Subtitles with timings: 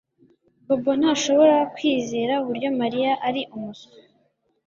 [0.65, 3.97] Bobo ntashobora kwizera uburyo Mariya ari umuswa